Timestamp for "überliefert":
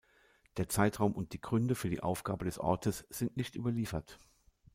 3.55-4.17